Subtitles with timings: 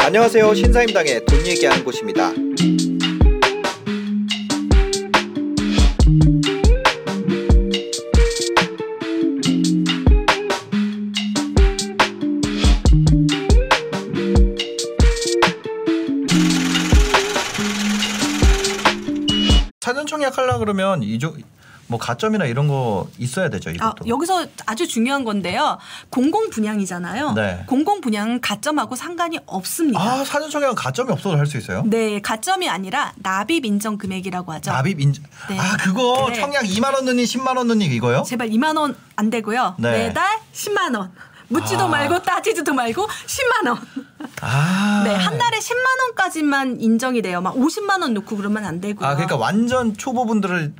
[0.00, 0.52] 안녕하세요.
[0.54, 2.32] 신사임당의 돈 얘기하는 곳입니다.
[19.80, 21.36] 사전 청약 하려 그러면 이조
[21.94, 23.70] 뭐 가점이나 이런 거 있어야 되죠.
[23.70, 24.08] 아, 이것도.
[24.08, 25.78] 여기서 아주 중요한 건데요.
[26.10, 27.32] 공공 분양이잖아요.
[27.34, 27.62] 네.
[27.68, 30.00] 공공 분양은 가점하고 상관이 없습니다.
[30.00, 31.82] 아 사전 청약은 가점이 없어도 할 수 있어요?
[31.86, 34.72] 네, 가점이 아니라 납입 인정 금액이라고 하죠.
[34.72, 35.22] 납입 인정.
[35.48, 35.56] 네.
[35.58, 36.40] 아 그거 네.
[36.40, 38.24] 청약 2만 원 넣니 10만 원 넣니 이거요?
[38.26, 39.76] 제발 2만 원 안 되고요.
[39.78, 40.08] 네.
[40.08, 41.12] 매달 10만 원.
[41.48, 41.88] 묻지도 아.
[41.88, 43.78] 말고 따지지도 말고 10만 원.
[44.40, 45.02] 아.
[45.04, 45.76] 네, 한 달에 10만
[46.06, 47.40] 원까지만 인정이 돼요.
[47.42, 49.06] 막 50만 원 넣고 그러면 안 되고요.
[49.06, 50.72] 아 그러니까 완전 초보분들을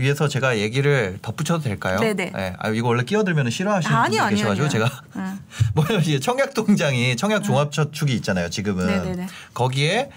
[0.00, 1.98] 위해서 제가 얘기를 덧붙여도 될까요?
[2.00, 2.32] 네네.
[2.34, 2.54] 네.
[2.58, 4.86] 아 이거 원래 끼어들면 싫어하시는 아, 아니요, 아니요, 계셔가지고 아니요.
[4.86, 5.38] 제가 응.
[5.74, 8.48] 뭐냐면 청약 통장이 청약 종합 저축이 있잖아요.
[8.50, 9.26] 지금은 네네네.
[9.54, 10.10] 거기에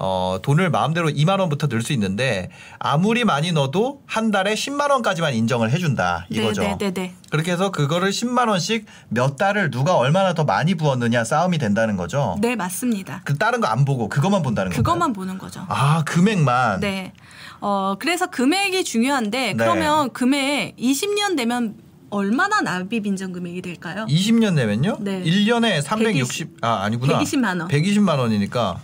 [0.00, 5.34] 어, 돈을 마음대로 2만 원부터 넣을 수 있는데 아무리 많이 넣어도 한 달에 10만 원까지만
[5.34, 6.62] 인정을 해준다 이거죠.
[6.62, 7.14] 네네네네.
[7.30, 12.36] 그렇게 해서 그거를 10만 원씩 몇 달을 누가 얼마나 더 많이 부었느냐 싸움이 된다는 거죠.
[12.40, 13.22] 네, 맞습니다.
[13.24, 14.82] 그 다른 거 안 보고 그것만 본다는 거예요.
[14.82, 15.66] 그것만 보는 거죠.
[15.68, 16.80] 아 금액만.
[16.80, 17.12] 네.
[17.60, 19.54] 어, 그래서 금액이 중요한데 네.
[19.54, 21.74] 그러면 금액 20년 되면
[22.10, 24.06] 얼마나 납입 인정 금액이 될까요?
[24.08, 24.96] 20년 내면요?
[25.00, 25.22] 네.
[25.22, 27.18] 1년에 360, 아, 아니구나.
[27.18, 27.68] 120만 원.
[27.68, 28.80] 120만 원이니까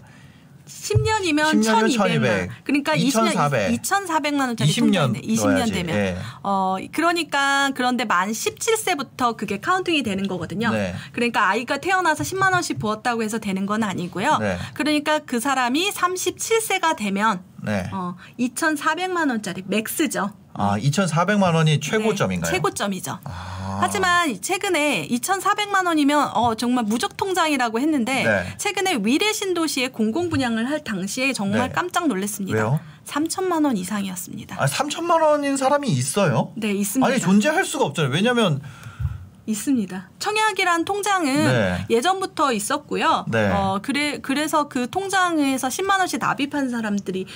[0.75, 2.30] 10년이면 10년이면 1200만 1200.
[2.30, 2.50] 원.
[2.64, 3.83] 그러니까 20년 2400.
[3.83, 5.72] 2400만 원짜리 20년 통장인데 20년 넣어야지.
[5.72, 6.17] 되면 예.
[6.42, 10.70] 어 그러니까 그런데 만 17세부터 그게 counting이 되는 거거든요.
[10.70, 10.95] 네.
[11.12, 14.39] 그러니까 아이가 태어나서 10만 원씩 부었다고 해서 되는 건 아니고요.
[14.39, 14.58] 네.
[14.75, 17.89] 그러니까 그 사람이 37세가 되면 네.
[17.92, 20.33] 어 2,400만 원짜리 max죠.
[20.55, 22.51] 아, 2,400만 원이 최고점인가요?
[22.51, 23.19] 네, 최고점이죠.
[23.25, 23.79] 아.
[23.81, 28.55] 하지만 최근에 2,400만 원이면 어 정말 무적 통장이라고 했는데 네.
[28.57, 31.75] 최근에 위례 신도시에 공공 분양을 할 당시에 정말 네.
[31.75, 32.57] 깜짝 놀랐습니다.
[32.57, 32.81] 왜요?
[33.05, 34.57] 3천만 원 이상이었습니다.
[34.59, 36.53] 아, 3천만 원인 사람이 있어요?
[36.57, 37.07] 네, 있습니다.
[37.07, 38.13] 아니, 존재할 수가 없잖아요.
[38.13, 38.61] 왜냐면
[39.47, 40.09] 있습니다.
[40.19, 41.87] 청약이란 통장은 네.
[41.91, 43.27] 예전부터 있었고요.
[43.29, 43.51] 네.
[43.51, 47.27] 어 그래 그래서 그 통장에서 10만 원씩 납입한 사람들이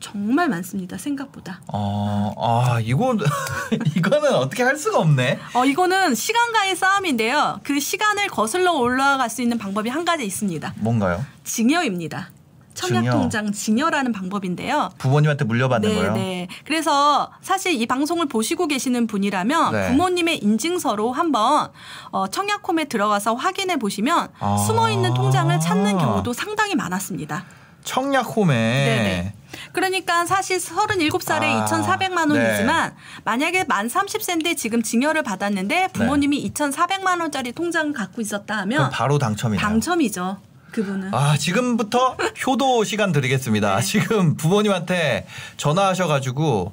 [0.00, 0.96] 정말 많습니다.
[0.96, 1.60] 생각보다.
[1.72, 3.16] 어, 아, 이거
[3.96, 5.38] 이거는 어떻게 할 수가 없네.
[5.54, 7.60] 어 이거는 시간과의 싸움인데요.
[7.62, 10.74] 그 시간을 거슬러 올라갈 수 있는 방법이 한 가지 있습니다.
[10.78, 11.24] 뭔가요?
[11.44, 12.30] 증여입니다.
[12.72, 14.90] 청약통장 증여라는 방법인데요.
[14.96, 16.12] 부모님한테 물려받는 네, 거요?
[16.14, 16.48] 네.
[16.64, 19.88] 그래서 사실 이 방송을 보시고 계시는 분이라면 네.
[19.88, 21.70] 부모님의 인증서로 한번
[22.10, 24.56] 어, 청약홈에 들어가서 확인해 보시면 아.
[24.56, 27.44] 숨어 있는 통장을 찾는 경우도 상당히 많았습니다.
[27.84, 29.34] 청약홈에 네네.
[29.72, 32.38] 그러니까 사실 37살에 아, 2,400만 네.
[32.38, 39.18] 원이지만 만약에 만 30세인데 지금 증여를 받았는데 부모님이 2,400만 원짜리 통장을 갖고 있었다 하면 바로
[39.18, 39.60] 당첨이네요.
[39.60, 40.38] 당첨이죠.
[40.70, 41.12] 그분은.
[41.12, 43.76] 아, 지금부터 효도 시간 드리겠습니다.
[43.76, 43.82] 네.
[43.82, 45.26] 지금 부모님한테
[45.56, 46.72] 전화하셔가지고,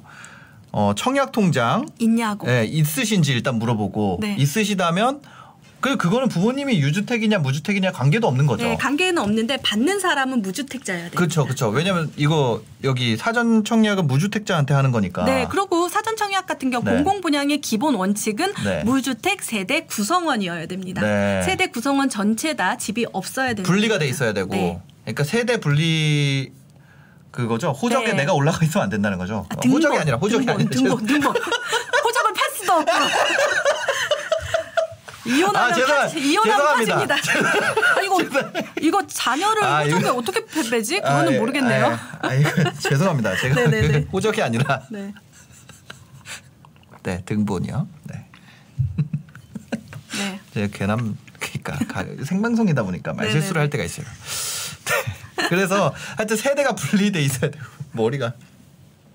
[0.70, 2.48] 어, 청약 통장, 있냐고.
[2.48, 4.36] 예, 있으신지 일단 물어보고, 네.
[4.38, 5.20] 있으시다면,
[5.80, 8.64] 그, 그거는 부모님이 유주택이냐 무주택이냐 관계도 없는 거죠.
[8.64, 11.12] 네, 관계는 없는데 받는 사람은 무주택자여야 돼요.
[11.14, 11.68] 그렇죠, 그렇죠.
[11.68, 15.24] 왜냐면 이거 여기 사전 청약은 무주택자한테 하는 거니까.
[15.24, 16.94] 네, 그리고 사전 청약 같은 경우 네.
[16.94, 18.82] 공공 분양의 기본 원칙은 네.
[18.84, 21.00] 무주택 세대 구성원이어야 됩니다.
[21.02, 21.42] 네.
[21.44, 24.08] 세대 구성원 전체 다 집이 없어야 되는 분리가 돼.
[24.08, 24.50] 있어야 되고.
[24.54, 24.80] 네.
[25.04, 26.52] 그러니까 세대 분리
[27.30, 27.70] 그거죠.
[27.70, 28.12] 호적에 네.
[28.14, 29.46] 내가 올라가 있으면 안 된다는 거죠.
[29.48, 31.36] 아, 호적이 아니라 호적이 등본, 아니라 등본, 등본.
[32.04, 32.92] 호적을 팔 수도 없고.
[35.28, 35.74] 이혼하면 아,
[36.08, 37.16] 죄송- 이혼하면 죄송합니다.
[37.16, 37.58] 파집니다.
[37.96, 38.18] 아, 이거
[38.80, 41.00] 이거 자녀를 아, 호적에 이거- 어떻게 빼지?
[41.00, 41.86] 그거는 아, 예, 모르겠네요.
[41.86, 42.50] 아, 아, 이거
[42.80, 43.36] 죄송합니다.
[43.36, 43.88] 제가 네네네.
[44.04, 45.12] 그 호적이 아니라 네.
[47.02, 47.88] 네 등본이요.
[48.04, 48.26] 네.
[50.16, 50.40] 네.
[50.54, 53.60] 제가 괜한 그러니까 가- 생방송이다 보니까 말 실수를 네네네.
[53.60, 54.06] 할 때가 있어요.
[55.36, 55.48] 네.
[55.48, 58.32] 그래서 하여튼 세대가 분리돼 있어야 되고 머리가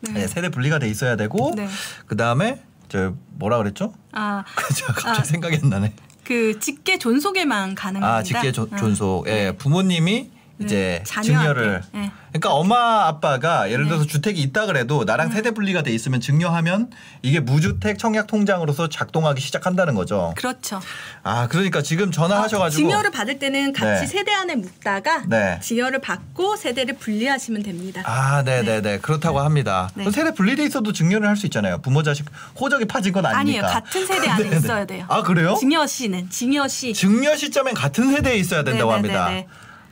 [0.02, 1.68] 네, 세대 분리가 돼 있어야 되고 네.
[2.08, 2.62] 그 다음에
[2.94, 3.92] 저 뭐라 그랬죠?
[4.12, 5.24] 아, 그죠 갑자기 아.
[5.24, 5.94] 생각이 안 나네.
[6.24, 8.18] 그 직계 존속에만 가능합니다.
[8.18, 8.78] 아 직계 조- 음.
[8.78, 9.28] 존속.
[9.28, 9.52] 예, 네.
[9.58, 10.30] 부모님이
[10.60, 11.24] 이제 자녀한테.
[11.54, 11.82] 증여를.
[11.94, 12.12] 네.
[12.30, 13.90] 그러니까 엄마 아빠가 예를 네.
[13.90, 16.90] 들어서 주택이 있다 그래도 나랑 세대 분리가 돼 있으면 증여하면
[17.22, 20.34] 이게 무주택 청약 통장으로서 작동하기 시작한다는 거죠.
[20.38, 20.80] 그렇죠.
[21.24, 24.08] 아 그러니까 지금 전화하셔가지고 증여를 받을 때는 같이 네.
[24.08, 25.60] 세대 안에 묵다가 네.
[25.62, 28.02] 증여를 받고 세대를 분리하시면 됩니다.
[28.06, 29.00] 아, 네네네.
[29.00, 29.90] 그렇다고 합니다.
[29.96, 30.10] 네.
[30.12, 31.80] 세대 분리돼 있어도 증여를 할 수 있잖아요.
[31.82, 32.26] 부모 자식
[32.60, 33.64] 호적이 파진 건 아니에요.
[33.64, 33.68] 아니니까.
[33.82, 34.44] 같은 세대 안에.
[34.58, 35.06] 있어야 돼요.
[35.10, 35.56] 아, 그래요?
[35.60, 36.94] 증여 시는 증여 시.
[36.94, 38.94] 증여 시점엔 같은 세대에 있어야 된다고.
[38.94, 39.30] 합니다.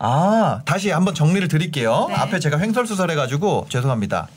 [0.03, 2.07] 아, 다시 한번 정리를 드릴게요.
[2.09, 2.15] 네.
[2.15, 4.27] 앞에 제가 횡설수설해가지고 죄송합니다.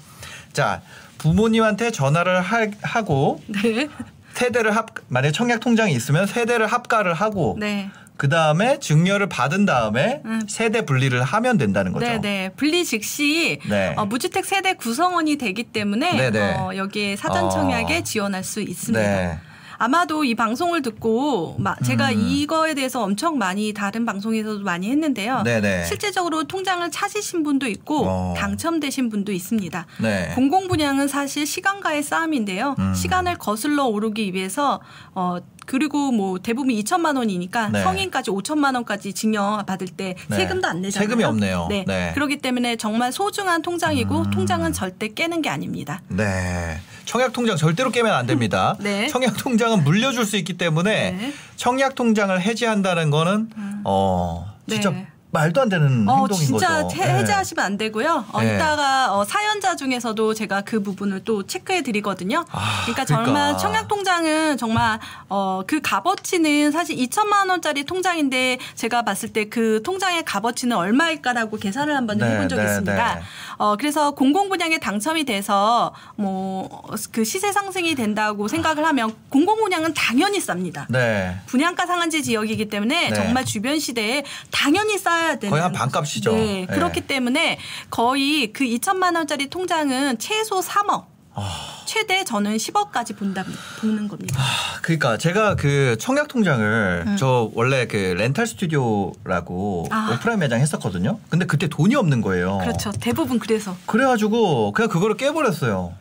[0.53, 0.83] 자,
[1.17, 3.89] 부모님한테 전화를 하, 하고 네.
[4.35, 7.89] 세대를 합 만약 청약 통장이 있으면 세대를 합가를 하고 네.
[8.17, 10.43] 그 다음에 증여를 받은 다음에 음.
[10.49, 12.07] 세대 분리를 하면 된다는 거죠.
[12.07, 12.51] 네, 네.
[12.57, 13.95] 분리 즉시 네.
[13.97, 16.55] 어, 무주택 세대 구성원이 되기 때문에 네, 네.
[16.55, 18.03] 어, 여기에 사전 청약에 어.
[18.03, 19.01] 지원할 수 있습니다.
[19.01, 19.39] 네.
[19.79, 22.27] 아마도 이 방송을 듣고 마- 제가 음.
[22.29, 25.43] 이거에 대해서 엄청 많이 다른 방송에서도 많이 했는데요.
[25.45, 25.85] 네네.
[25.85, 28.35] 실제적으로 통장을 찾으신 분도 있고 어.
[28.37, 29.87] 당첨되신 분도 있습니다.
[30.01, 30.33] 네.
[30.35, 32.77] 공공 분양은 사실 시간과의 싸움인데요.
[32.79, 32.95] 음.
[32.95, 34.81] 시간을 거슬러 오르기 위해서
[35.15, 37.83] 어 그리고 뭐 대부분 2천만 원이니까 네.
[37.83, 40.37] 성인까지 5천만 원까지 증여 받을 때 네.
[40.37, 41.09] 세금도 안 내잖아요.
[41.09, 41.67] 세금이 없네요.
[41.71, 41.85] 네.
[41.89, 42.11] 네.
[42.15, 44.31] 그렇기 때문에 정말 소중한 통장이고 음.
[44.31, 46.03] 통장은 절대 깨는 게 아닙니다.
[46.09, 46.79] 네.
[47.05, 48.77] 청약 통장 절대로 깨면 안 됩니다.
[48.81, 49.07] 네.
[49.09, 51.27] 청약 통장은 물려줄 수 있기 때문에 네.
[51.27, 51.33] 음.
[51.57, 53.51] 청약 통장을 해지한다는 거는
[53.85, 55.07] 어 진짜 네.
[55.35, 56.97] 말도 안 되는 어, 행동인 진짜 거죠.
[57.03, 57.19] 해- 네.
[57.19, 58.25] 해제하시면 안 되고요.
[58.33, 58.55] 어, 네.
[58.55, 62.45] 이따가 어, 사연자 중에서도 제가 그 부분을 또 체크해 드리거든요.
[62.53, 63.25] 아, 그러니까 그러니까.
[63.27, 70.25] 정말 청약통장은 정말 어, 그 값어치는 사실 2천만 원짜리 통장인데 제가 봤을 때 그 통장의
[70.25, 73.15] 값어치는 얼마일까라고 계산을 한번 네, 해본 적이 네, 있습니다.
[73.17, 73.23] 네.
[73.59, 80.87] 어, 그래서 공공분양에 당첨이 돼서 뭐 그 시세 상승이 된다고 생각을 하면 공공분양은 당연히 쌉니다.
[80.89, 81.37] 네.
[81.47, 83.15] 분양가 상한제 지역이기 때문에 네.
[83.15, 86.33] 정말 주변 시대에 당연히 쌓 아야 되는 거의 한 반값이죠.
[86.33, 86.67] 네, 네.
[86.67, 87.59] 그렇기 때문에
[87.91, 91.43] 거의 그 2천만 원짜리 통장은 최소 3억, 아.
[91.87, 93.45] 최대 저는 10억까지 본다
[93.81, 94.41] 보는 겁니다.
[94.83, 99.93] 그러니까 제가 그 청약 통장을 저 원래 그 렌탈 스튜디오라고 음.
[99.93, 100.13] 아.
[100.15, 101.19] 오프라인 매장 했었거든요.
[101.31, 102.59] 근데 그때 돈이 없는 거예요.
[102.59, 102.93] 그렇죠.
[103.01, 105.95] 대부분 그래서 그래가지고 그냥 그거를 깨버렸어요.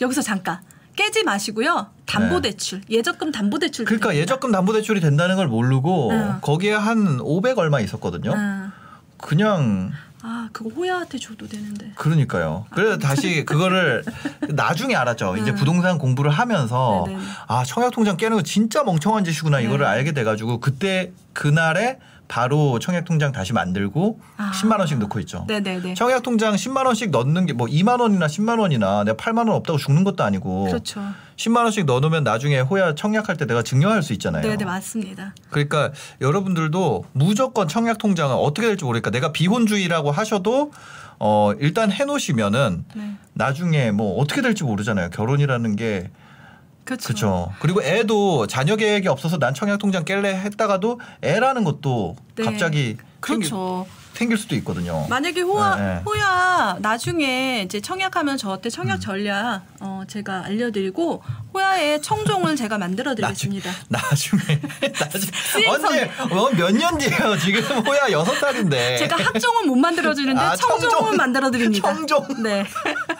[0.00, 0.60] 여기서 잠깐
[0.98, 1.86] 깨지 마시고요.
[2.06, 3.84] 담보대출, 예적금 담보대출.
[3.84, 3.88] 네.
[3.88, 6.38] 그러니까 예적금 담보대출이 된다는 걸 모르고 응.
[6.40, 8.32] 거기에 한 500 얼마 있었거든요.
[8.34, 8.67] 아,
[9.18, 9.92] 그냥
[10.22, 11.92] 아 그거 호야한테 줘도 되는데.
[11.94, 12.66] 그러니까요.
[12.70, 14.04] 그래서 다시 그거를
[14.48, 15.36] 나중에 알았죠.
[15.36, 15.54] 이제 음.
[15.54, 17.20] 부동산 공부를 하면서 네네.
[17.46, 19.90] 아 청약 통장 깨는 거 진짜 멍청한 짓이구나 이거를 네.
[19.92, 21.98] 알게 돼가지고 그때 그날에
[22.28, 24.52] 바로 청약 통장 다시 만들고 아.
[24.54, 25.44] 10만 원씩 넣고 있죠.
[25.48, 25.94] 네네네.
[25.94, 29.78] 청약 통장 10만 원씩 넣는 게 뭐 2만 원이나 10만 원이나 내가 8만 원 없다고
[29.78, 31.00] 죽는 것도 아니고 그렇죠.
[31.36, 34.42] 10만 원씩 넣어 놓으면 나중에 호야 청약할 때 내가 증여할 수 있잖아요.
[34.42, 35.34] 네 네 맞습니다.
[35.50, 35.90] 그러니까
[36.20, 40.70] 여러분들도 무조건 청약 통장은 어떻게 될지 모르니까 내가 비혼주의라고 하셔도
[41.18, 43.12] 어 일단 해 놓으시면은 네.
[43.32, 45.10] 나중에 뭐 어떻게 될지 모르잖아요.
[45.10, 46.10] 결혼이라는 게
[46.96, 47.52] 그렇죠.
[47.60, 52.44] 그리고 애도 자녀 계획이 없어서 난 청약 통장 깰래 했다가도 애라는 것도 네.
[52.44, 53.86] 갑자기 생길, 그렇죠.
[54.14, 55.06] 생길 수도 있거든요.
[55.08, 56.02] 만약에 호야 네, 네.
[56.04, 59.00] 호야 나중에 이제 청약하면 저한테 청약 음.
[59.00, 61.22] 전략 어 제가 알려드리고
[61.54, 63.70] 호야의 청종을 제가 만들어드리겠습니다.
[63.88, 64.40] 나중에
[64.98, 65.84] 나중에 수행성.
[65.84, 67.38] 언제 어, 몇년 뒤에요?
[67.38, 68.98] 지금 호야 여섯 살인데.
[68.98, 71.16] 제가 학종은 못 만들어주는데 아, 청종은 청종.
[71.16, 71.94] 만들어드립니다.
[71.94, 72.42] 청종.
[72.42, 72.64] 네.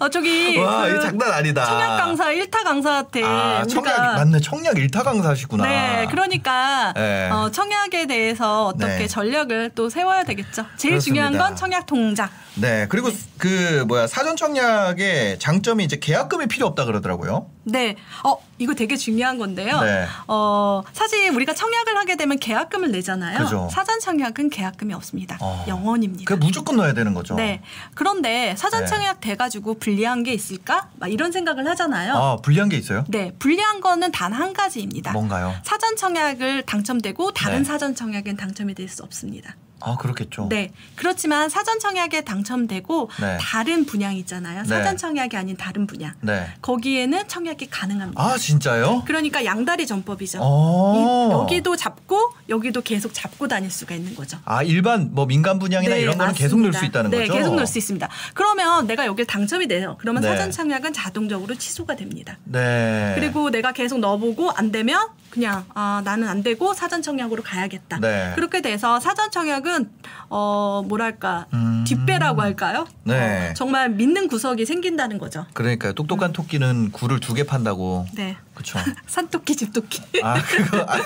[0.00, 1.64] 어 저기 와 그 장난 아니다.
[1.66, 4.40] 청약 강사 일타 강사한테 아, 청약 우리가 맞네.
[4.40, 5.64] 청약 일타 강사시구나.
[5.66, 7.28] 네, 그러니까 네.
[7.30, 9.06] 어, 청약에 대해서 어떻게 네.
[9.08, 10.64] 전략을 또 세워야 되겠죠.
[10.76, 11.00] 제일 그렇습니다.
[11.28, 12.28] 중요한 건 청약 통장.
[12.54, 12.86] 네.
[12.88, 17.46] 그리고 그 뭐야 사전 청약의 장점이 이제 계약금이 필요 없다 그러더라고요.
[17.70, 17.96] 네.
[18.24, 19.80] 어, 이거 되게 중요한 건데요.
[19.80, 20.06] 네.
[20.26, 23.38] 어, 사실 우리가 청약을 하게 되면 계약금을 내잖아요.
[23.38, 23.68] 그죠.
[23.70, 25.38] 사전 청약은 계약금이 없습니다.
[25.40, 25.64] 어.
[25.68, 26.24] 영원입니다.
[26.26, 27.34] 그 무조건 넣어야 되는 거죠.
[27.34, 27.60] 네.
[27.94, 28.86] 그런데 사전 네.
[28.86, 30.88] 청약 돼 가지고 불리한 게 있을까?
[30.96, 32.14] 막 이런 생각을 하잖아요.
[32.14, 33.04] 아 불리한 게 있어요?
[33.08, 33.32] 네.
[33.38, 35.12] 불리한 거는 단 한 가지입니다.
[35.12, 35.54] 뭔가요?
[35.64, 37.64] 사전 청약을 당첨되고 다른 네.
[37.64, 39.54] 사전 청약엔 당첨이 될 수 없습니다.
[39.80, 40.46] 아 그렇겠죠.
[40.48, 40.72] 네.
[40.96, 43.38] 그렇지만 사전 청약에 당첨되고 네.
[43.40, 44.62] 다른 분양 있잖아요.
[44.62, 44.68] 네.
[44.68, 46.12] 사전 청약이 아닌 다른 분양.
[46.20, 46.46] 네.
[46.62, 48.20] 거기에는 청약이 가능합니다.
[48.22, 49.02] 아 진짜요?
[49.06, 50.38] 그러니까 양다리 전법이죠.
[50.42, 51.28] 어.
[51.28, 54.38] 이- 여기도 잡고 여기도 계속 잡고 다닐 수가 있는 거죠.
[54.44, 56.98] 아 일반 뭐 민간 분양이나 네, 이런 거는 계속 넣을 수 맞습니다.
[57.00, 57.32] 있다는 네, 거죠.
[57.38, 58.08] 계속 넣을 수 있습니다.
[58.34, 59.96] 그러면 내가 여기를 당첨이 돼요.
[60.00, 60.28] 그러면 네.
[60.28, 62.38] 사전 청약은 자동적으로 취소가 됩니다.
[62.44, 63.12] 네.
[63.14, 68.00] 그리고 내가 계속 넣어보고 안 되면 그냥 아 나는 안 되고 사전 청약으로 가야겠다.
[68.00, 68.32] 네.
[68.34, 69.88] 그렇게 돼서 사전 청약은
[70.30, 71.84] 어 뭐랄까 음.
[71.86, 72.88] 뒷배라고 할까요?
[73.04, 73.50] 네.
[73.50, 75.46] 어, 정말 믿는 구석이 생긴다는 거죠.
[75.54, 75.92] 그러니까요.
[75.92, 78.04] 똑똑한 토끼는 굴을 두 개 판다고.
[78.16, 78.36] 네.
[78.52, 78.80] 그렇죠.
[79.06, 80.02] 산토끼 집토끼.
[80.24, 81.04] 아 그거 아니,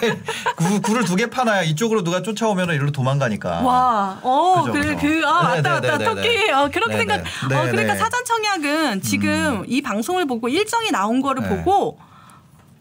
[0.56, 3.60] 구, 굴을 두개 파나야 이쪽으로 누가 쫓아오면 이리로 도망가니까.
[3.60, 5.98] 와, 어, 그죠, 그, 아, 네, 맞다, 네, 맞다.
[5.98, 6.22] 네, 토끼.
[6.22, 6.50] 네.
[6.52, 7.16] 어, 그렇게 네, 생각,
[7.50, 7.54] 네.
[7.54, 7.98] 어, 네, 그러니까 네.
[7.98, 11.48] 사전 청약은 지금 이 방송을 보고 일정이 나온 거를 네.
[11.50, 11.98] 보고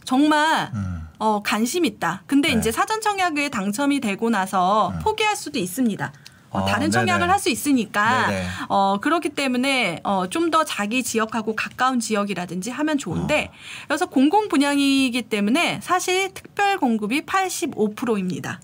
[0.06, 1.01] 정말 음.
[1.22, 2.24] 어, 관심 있다.
[2.26, 2.56] 근데 네.
[2.56, 2.60] 음.
[2.60, 6.12] 이제 사전 청약에 당첨이 되고 나서 포기할 수도 있습니다.
[6.50, 7.30] 어, 아, 다른 청약을.
[7.30, 8.46] 할 수 있으니까 네네.
[8.68, 13.56] 어, 그렇기 때문에 어, 좀 더 자기 지역하고 가까운 지역이라든지 하면 좋은데 어.
[13.88, 18.60] 그래서 공공 분양이기 때문에 사실 특별 공급이 85%입니다.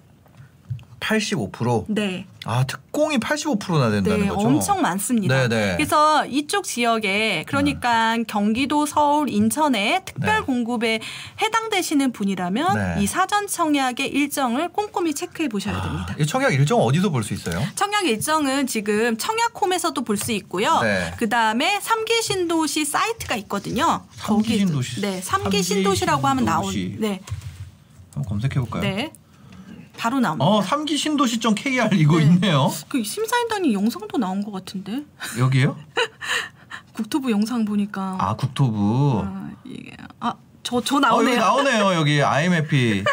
[0.99, 1.85] 85%.
[1.89, 2.25] 네.
[2.45, 4.47] 아 특공이 85%나 된다는 네, 거죠.
[4.47, 5.47] 엄청 많습니다.
[5.47, 5.75] 네네.
[5.77, 10.45] 그래서 이쪽 지역에 그러니까 경기도, 서울, 인천에 특별 네.
[10.45, 10.99] 공급에
[11.41, 13.03] 해당되시는 분이라면 네.
[13.03, 16.15] 이 사전 청약의 일정을 꼼꼼히 체크해 보셔야 됩니다.
[16.19, 17.61] 이 청약 일정 어디서 볼 수 있어요?
[17.75, 20.79] 청약 일정은 지금 청약홈에서도 볼 수 있고요.
[20.81, 21.13] 네.
[21.17, 24.03] 그 다음에 삼기 신도시 사이트가 있거든요.
[24.15, 25.01] 삼기 거기- 신도시.
[25.01, 26.71] 네, 삼기 신도시라고 하면 나온.
[26.71, 26.97] 신도시.
[26.99, 27.19] 네,
[28.13, 28.81] 한번 검색해 볼까요?
[28.81, 29.11] 네,
[29.97, 30.45] 바로 나옵니다.
[30.45, 32.23] 어, 삼기 신도시.kr 이거 네.
[32.25, 32.71] 있네요.
[32.87, 35.03] 그 심사인단이 영상도 나온 것 같은데
[35.37, 35.77] 여기요?
[36.93, 39.21] 국토부 영상 보니까 아, 국토부.
[39.25, 40.33] 아, 이게 아
[40.67, 41.29] 저 저 어, 나오네요.
[41.35, 41.93] 여기 나오네요.
[41.93, 43.05] 여기 IMFP.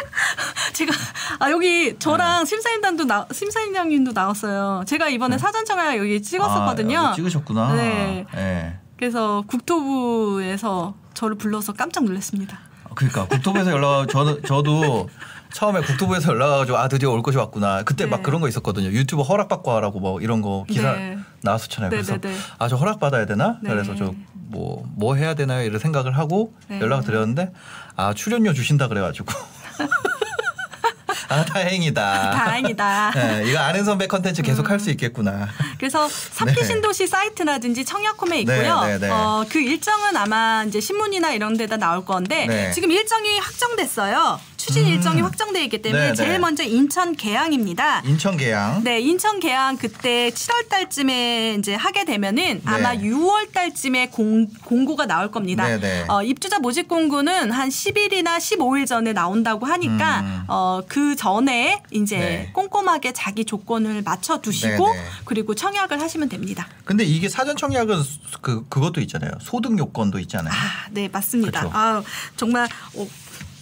[0.73, 0.91] 제가
[1.39, 2.45] 아 여기 저랑 네.
[2.45, 4.83] 심사인단도 나 심사인장님도 나왔어요.
[4.85, 6.99] 제가 이번에 사전 청약 여기 찍었었거든요.
[6.99, 7.75] 아, 여기 찍으셨구나.
[7.75, 8.25] 네.
[8.33, 8.77] 네.
[8.97, 12.59] 그래서 국토부에서 저를 불러서 깜짝 놀랐습니다.
[12.93, 15.09] 그러니까 국토부에서 연락 저도 저도
[15.55, 17.83] 처음에 국토부에서 연락 와가지고 아 드디어 올 것이 왔구나.
[17.83, 18.23] 그때 막 네.
[18.23, 18.87] 그런 거 있었거든요.
[18.87, 21.17] 유튜브 허락 받고 하라고 뭐 이런 거 기사 네.
[21.43, 21.91] 나왔었잖아요.
[21.91, 22.35] 네, 그래서 네, 네.
[22.59, 23.57] 아저 허락 받아야 되나?
[23.63, 23.69] 네.
[23.69, 25.65] 그래서 저뭐뭐 해야 되나요?
[25.65, 26.81] 이런 생각을 하고 네.
[26.81, 27.53] 연락을 드렸는데
[27.95, 29.31] 아 출연료 주신다 그래가지고
[31.29, 32.31] 아 다행이다.
[32.31, 33.11] 다행이다.
[33.15, 35.47] 네, 이거 아는 선배 컨텐츠 계속 할수 있겠구나.
[35.77, 36.63] 그래서 삼기 네.
[36.65, 38.81] 신도시 사이트라든지 청약홈에 네, 있고요.
[38.83, 39.09] 네, 네.
[39.09, 42.71] 어, 그 일정은 아마 이제 신문이나 이런 데다 나올 건데 네.
[42.71, 44.39] 지금 일정이 확정됐어요.
[44.65, 44.89] 추진 음.
[44.89, 46.15] 일정이 확정돼 있기 때문에 네, 네.
[46.15, 48.01] 제일 먼저 인천 계양입니다.
[48.03, 48.83] 인천 계양.
[48.83, 53.01] 네, 인천 계양 그때 7월 달쯤에 이제 하게 되면은 아마 네.
[53.07, 55.67] 6월 달쯤에 공, 공고가 나올 겁니다.
[55.67, 56.05] 네, 네.
[56.07, 60.43] 어, 입주자 모집 공고는 한 10일이나 15일 전에 나온다고 하니까 음.
[60.47, 62.49] 어, 그 전에 이제 네.
[62.53, 64.87] 꼼꼼하게 자기 조건을 맞춰 두시고.
[65.25, 66.67] 그리고 청약을 하시면 됩니다.
[66.85, 68.01] 근데 이게 사전 청약은
[68.41, 69.31] 그 그것도 있잖아요.
[69.41, 70.51] 소득 요건도 있잖아요.
[70.51, 71.61] 아, 네, 맞습니다.
[71.61, 71.71] 그쵸.
[71.71, 72.03] 아,
[72.35, 73.07] 정말 어,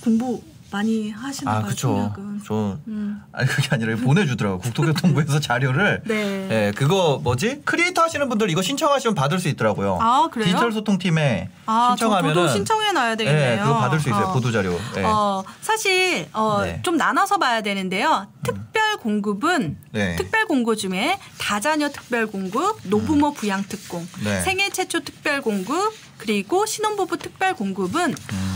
[0.01, 0.41] 공부
[0.73, 1.67] 많이 하시나 아, 봐요.
[1.67, 2.13] 그쵸.
[2.45, 3.21] 저 음.
[3.31, 6.01] 아니 그게 아니라 보내주더라고 국토교통부에서 자료를.
[6.05, 6.47] 네.
[6.49, 7.61] 예, 그거 뭐지?
[7.63, 9.99] 크리에이터 하시는 분들 이거 신청하시면 받을 수 있더라고요.
[10.01, 10.47] 아, 그래요?
[10.47, 13.53] 디지털 소통팀에 아, 신청하면은 저도 신청해 놔야 되겠네요.
[13.53, 14.25] 예, 그거 받을 수 있어요.
[14.25, 14.33] 어.
[14.33, 14.73] 보도 자료.
[14.97, 15.03] 예.
[15.03, 16.79] 어, 사실 어, 네.
[16.81, 18.25] 좀 나눠서 봐야 되는데요.
[18.41, 20.15] 특별 공급은 네.
[20.15, 24.23] 특별 공고 중에 다자녀 특별 공급, 노부모 부양 특공, 음.
[24.23, 24.41] 네.
[24.41, 28.15] 생애 최초 특별 공급, 그리고 신혼부부 특별 공급은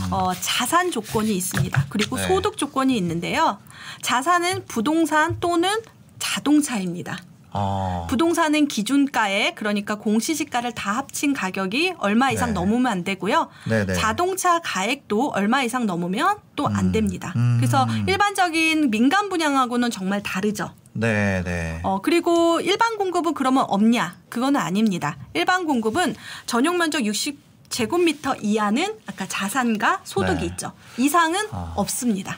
[0.09, 1.88] 어, 자산 조건이 있습니다.
[1.89, 2.21] 그리고 음.
[2.21, 2.27] 네.
[2.27, 3.57] 소득 조건이 있는데요.
[4.01, 5.69] 자산은 부동산 또는
[6.17, 7.17] 자동차입니다.
[7.51, 8.07] 아.
[8.09, 12.53] 부동산은 기준가에 그러니까 공시지가를 다 합친 가격이 얼마 이상 네.
[12.53, 13.50] 넘으면 안 되고요.
[13.67, 13.95] 네네.
[13.95, 17.33] 자동차 가액도 얼마 이상 넘으면 또안 됩니다.
[17.36, 17.57] 음.
[17.59, 20.71] 그래서 일반적인 민간 분양하고는 정말 다르죠.
[20.93, 21.79] 네, 네.
[21.83, 24.15] 어, 그리고 일반 공급은 그러면 없냐?
[24.29, 25.17] 그거는 아닙니다.
[25.33, 30.45] 일반 공급은 전용 면적 60 제곱미터 이하는 아까 자산과 소득이 네.
[30.47, 30.71] 있죠.
[30.97, 31.74] 이상은 아.
[31.75, 32.38] 없습니다.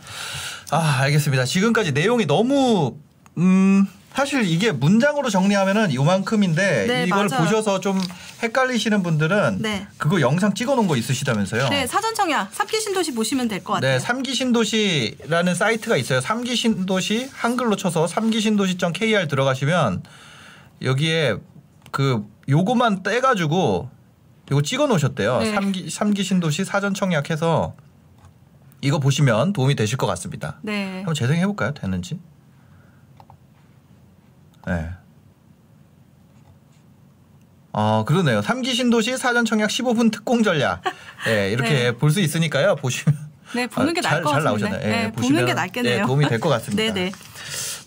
[0.72, 1.46] 아, 알겠습니다.
[1.46, 2.96] 지금까지 내용이 너무
[3.38, 7.44] 음 사실 이게 문장으로 정리하면은 요만큼인데 네, 이걸 맞아요.
[7.46, 8.02] 보셔서 좀
[8.44, 9.88] 헷갈리시는 분들은 네.
[9.98, 11.70] 그거 영상 찍어 놓은 거 있으시다면서요?
[11.70, 13.94] 네, 사전 청약 삼기 신도시 보시면 될 것 같아요.
[13.94, 16.20] 네, 삼기 신도시라는 사이트가 있어요.
[16.22, 20.04] 삼기 신도시 한글로 쳐서 삼기 신도시.kr 들어가시면
[20.82, 21.36] 여기에
[21.92, 23.90] 그 요거만 떼 가지고
[24.52, 25.40] 요거 찍어 놓으셨대요.
[25.40, 25.54] 네.
[25.54, 27.76] 삼기 삼기신도시 사전 청약해서
[28.82, 30.58] 이거 보시면 도움이 되실 것 같습니다.
[30.64, 30.96] 네.
[30.98, 31.74] 한번 재생해 볼까요?
[31.74, 32.20] 되는지?
[34.66, 34.90] 네.
[37.72, 38.42] 아 그러네요.
[38.42, 40.82] 삼기 신도시 사전 청약 15분 특공 전략.
[41.26, 41.92] 네, 이렇게 네.
[41.92, 42.76] 볼수 있으니까요.
[42.78, 43.16] 보시면
[43.54, 44.70] 네, 보는 게 아, 나을 것 잘, 잘 같은데.
[44.70, 44.92] 나오잖아요.
[44.92, 46.00] 예, 네, 보시면, 게 낫겠네요.
[46.00, 46.82] 예, 도움이 될 것 같습니다.
[46.84, 47.12] 네, 네.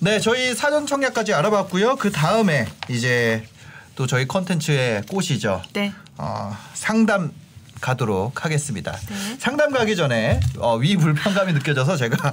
[0.01, 1.97] 네, 저희 사전 청약까지 알아봤고요.
[1.97, 3.45] 그 다음에 이제
[3.95, 5.63] 또 저희 컨텐츠의 꽃이죠.
[5.73, 5.93] 네.
[6.19, 7.33] 어, 상담
[7.81, 8.93] 가도록 하겠습니다.
[8.93, 9.37] 네.
[9.39, 12.33] 상담 가기 전에 어, 위 불편감이 느껴져서 제가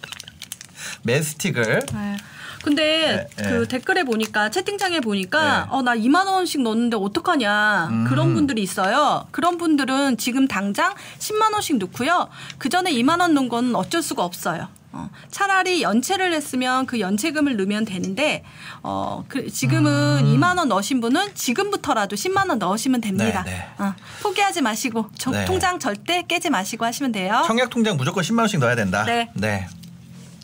[1.02, 2.16] 메스틱을 네.
[2.62, 3.68] 근데 네, 그 네.
[3.68, 5.68] 댓글에 보니까 채팅창에 보니까 네.
[5.70, 8.04] 어나 2만 원씩 넣었는데 어떡하냐 음.
[8.08, 9.28] 그런 분들이 있어요.
[9.30, 12.28] 그런 분들은 지금 당장 10만 원씩 넣고요.
[12.58, 14.68] 그 전에 2만 원 넣은 건 어쩔 수가 없어요.
[14.96, 18.42] 어, 차라리 연체를 했으면 그 연체금을 넣으면 되는데
[18.82, 20.34] 어, 그 지금은 음.
[20.34, 23.42] 2만 원 넣으신 분은 지금부터라도 10만 원 넣으시면 됩니다.
[23.44, 23.68] 네, 네.
[23.84, 25.44] 어, 포기하지 마시고 저- 네.
[25.44, 27.42] 통장 절대 깨지 마시고 하시면 돼요.
[27.46, 29.04] 청약 통장 무조건 10만 원씩 넣어야 된다.
[29.04, 29.68] 네.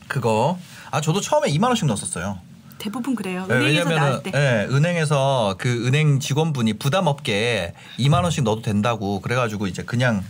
[0.08, 0.58] 그거
[0.90, 2.38] 아 저도 처음에 2만 원씩 넣었었어요.
[2.78, 3.46] 대부분 그래요.
[3.48, 4.32] 네, 은행에서 나올 때.
[4.34, 10.22] 예, 은행에서 그 은행 직원분이 부담 없게 2만 원씩 넣어도 된다고 그래가지고 이제 그냥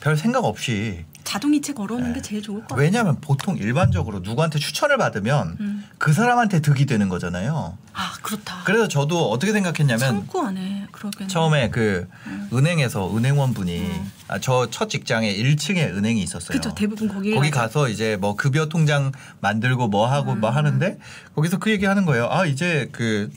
[0.00, 2.14] 별 생각 없이 자동이체 걸어오는 네.
[2.14, 2.84] 게 제일 좋을 것 같아요.
[2.84, 5.84] 왜냐하면 보통 일반적으로 누구한테 추천을 받으면 음.
[5.98, 7.76] 그 사람한테 득이 되는 거잖아요.
[7.92, 8.62] 아 그렇다.
[8.64, 11.28] 그래서 저도 어떻게 생각했냐면 참고 안해 그러겠네.
[11.28, 12.08] 처음에 그
[12.52, 14.12] 은행에서 은행원 분이 음.
[14.28, 16.56] 아, 저첫 직장에 1층에 은행이 있었어요.
[16.56, 20.40] 그쵸 대부분 거기 거기 가서 이제 뭐 급여 통장 만들고 뭐 하고 음.
[20.40, 20.98] 뭐 하는데
[21.34, 22.28] 거기서 그 얘기 하는 거예요.
[22.30, 23.30] 아 이제 그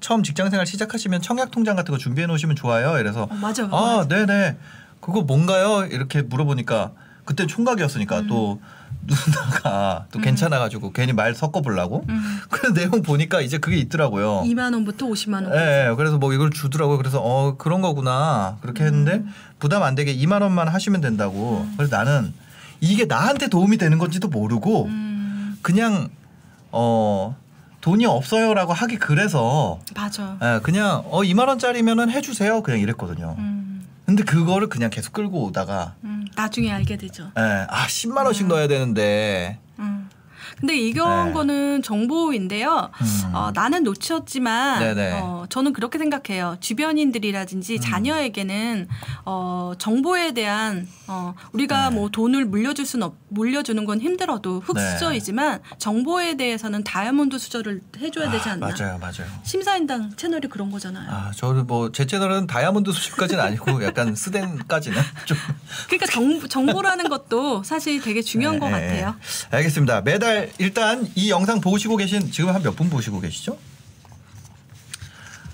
[0.00, 2.98] 처음 직장 생활 시작하시면 청약 통장 같은 거 준비해 놓으시면 좋아요.
[2.98, 3.66] 이래서 어, 맞아요.
[3.72, 4.08] 아 맞아요.
[4.08, 4.56] 네네
[5.00, 5.86] 그거 뭔가요?
[5.86, 6.92] 이렇게 물어보니까
[7.26, 8.26] 그때 총각이었으니까 음.
[8.28, 8.60] 또
[9.06, 12.40] 누나가 또 괜찮아가지고 괜히 말 섞어보려고 음.
[12.50, 14.42] 그래서 내용 보니까 이제 그게 있더라고요.
[14.46, 15.52] 2만 원부터 50만 원.
[15.54, 15.94] 예, 예.
[15.96, 16.96] 그래서 뭐 이걸 주더라고요.
[16.96, 19.32] 그래서 어 그런 거구나 그렇게 했는데 음.
[19.58, 21.66] 부담 안 되게 2만 원만 하시면 된다고.
[21.76, 22.32] 그래서 나는
[22.80, 26.08] 이게 나한테 도움이 되는 건지도 모르고 음, 그냥
[26.72, 27.36] 어
[27.80, 30.36] 돈이 없어요라고 하기 그래서 맞아.
[30.42, 33.34] 예, 그냥 어 2만 원짜리면은 해주세요 그냥 이랬거든요.
[33.38, 37.30] 음, 근데 그거를 그냥 계속 끌고 오다가 음, 나중에 알게 되죠.
[37.38, 39.95] 예, 아 10만 원씩 넣어야 되는데 음.
[40.60, 41.32] 근데 이런 네.
[41.32, 42.90] 거는 정보인데요.
[43.00, 43.34] 음.
[43.34, 45.18] 어, 나는 놓쳤지만 네네.
[45.20, 46.56] 어, 저는 그렇게 생각해요.
[46.60, 47.80] 주변인들이라든지 음.
[47.80, 48.88] 자녀에게는
[49.24, 54.66] 어, 정보에 대한 어, 우리가 뭐 돈을 물려줄 수는 없, 물려주는 건 힘들어도 네.
[54.66, 58.66] 흑수저이지만 정보에 대해서는 다이아몬드 수저를 해줘야 되지 아, 않나.
[58.68, 59.26] 맞아요, 맞아요.
[59.42, 61.08] 심사인당 채널이 그런 거잖아요.
[61.10, 65.36] 아, 저는 뭐 제 채널은 다이아몬드 수준까지는 아니고 약간 스댄까지는 좀
[65.86, 69.14] 그러니까 정보, 정보라는 것도 사실 되게 중요한 것 네, 네, 같아요.
[69.50, 69.56] 네.
[69.56, 70.00] 알겠습니다.
[70.02, 73.58] 매달 일단 이 영상 보시고 계신 지금 한 몇 분 보시고 계시죠?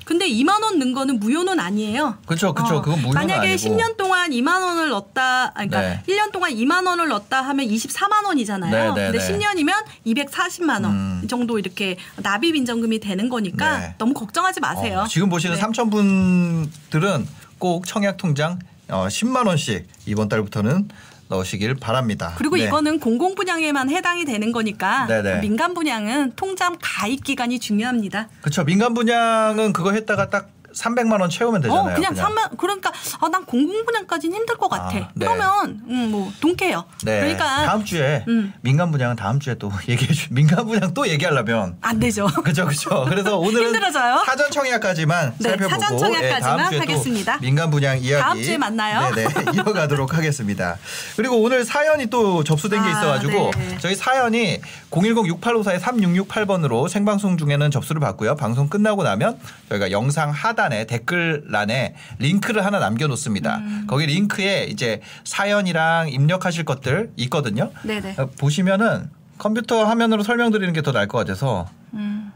[0.05, 2.19] 근데 2만 원 넣은 거는 무효는 아니에요.
[2.27, 2.83] 그쵸, 그쵸.
[2.83, 3.57] 그건 무효는 만약에 아니고.
[3.77, 6.13] 10년 동안 2만 원을 넣었다, 아니, 그러니까 네.
[6.13, 8.95] 1년 동안 2만 원을 넣었다 하면 24만 원이잖아요.
[8.95, 9.39] 네, 네, 근데 네.
[9.39, 10.85] 10년이면 240만 원
[11.23, 11.29] 음.
[11.29, 13.95] 정도 이렇게 납입 인정금이 되는 거니까 네.
[13.97, 15.03] 너무 걱정하지 마세요.
[15.05, 15.61] 어, 지금 보시는 네.
[15.61, 17.27] 삼천 분들은
[17.59, 18.59] 꼭 청약 통장
[18.89, 20.89] 어, 10만 원씩 이번 달부터는
[21.33, 22.35] 넣으시길 바랍니다.
[22.37, 22.65] 그리고 네.
[22.65, 25.41] 이거는 공공 분양에만 해당이 되는 거니까 네, 네.
[25.41, 28.29] 민간 분양은 통장 가입 기간이 중요합니다.
[28.43, 31.93] 그쵸 민간 분양은 그거 했다가 딱 300만 원 채우면 되잖아요.
[31.93, 34.97] 어, 그냥 3만 그러니까 아, 난 공공 분양까지는 힘들 것 같아.
[34.97, 35.27] 아, 네.
[35.27, 36.85] 그러면 음, 뭐 동케요.
[37.05, 37.21] 네.
[37.21, 38.53] 그러니까 다음 주에 음.
[38.61, 40.33] 민간 분양은 다음 주에 또 얘기해 주.
[40.33, 42.27] 민간 분양 또 얘기하려면 안 되죠.
[42.45, 43.07] 그죠 그죠.
[43.09, 44.23] 그래서 오늘은 힘들어져요?
[44.27, 47.39] 사전 청약까지만 네, 살펴보고 사전 청약까지만 예, 다음 주에 또 하겠습니다.
[47.39, 49.15] 민간 분양 이야기 다음 주에 만나요.
[49.15, 50.79] 네네 이어가도록 하겠습니다.
[51.17, 53.79] 그리고 오늘 사연이 또 접수된 게 아, 있어가지고 네.
[53.81, 54.61] 저희 사연이
[54.93, 58.37] 010-6854-3668번으로 생방송 중에는 접수를 받고요.
[58.37, 63.57] 방송 끝나고 나면 저희가 영상 하단에 댓글란에 링크를 하나 남겨놓습니다.
[63.59, 63.87] 음.
[63.89, 67.71] 거기 링크에 이제 사연이랑 입력하실 것들 있거든요.
[67.83, 68.15] 네네.
[68.19, 72.31] 어, 보시면은 컴퓨터 화면으로 설명드리는 게 더 나을 것 같아서 음.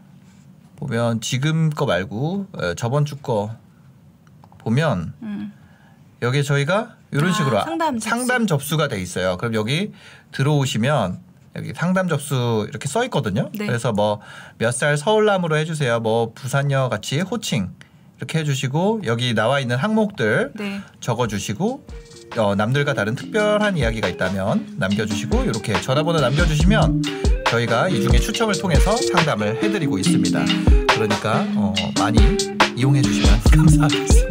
[0.77, 3.55] 보면 지금 거 말고 어, 저번 주 거
[4.59, 5.53] 보면 음.
[6.23, 8.09] 여기 저희가 이런 아, 식으로 상담 접수.
[8.09, 9.37] 상담 접수가 돼 있어요.
[9.37, 9.93] 그럼 여기
[10.33, 11.21] 들어오시면
[11.57, 13.51] 여기 상담 접수 이렇게 써 있거든요.
[13.55, 13.67] 네.
[13.67, 14.21] 그래서 뭐
[14.59, 16.01] 몇 살 서울남으로 해주세요.
[16.01, 17.71] 뭐 부산여 같이 호칭
[18.19, 20.81] 이렇게 해주시고 여기 나와 있는 항목들 네.
[21.01, 21.87] 적어주시고
[22.39, 27.03] 어, 남들과 다른 특별한 이야기가 있다면 남겨주시고 이렇게 전화번호 남겨주시면
[27.51, 30.45] 저희가 이 중에 추첨을 통해서 상담을 해드리고 있습니다.
[30.95, 32.19] 그러니까 어, 많이
[32.77, 34.26] 이용해 주시면 감사하겠습니다.